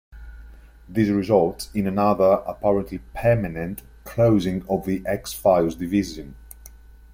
[0.89, 6.33] This results in another, apparently permanent, closing of the X-Files division.